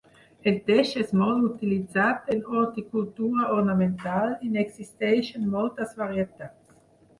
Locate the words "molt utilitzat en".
1.19-2.41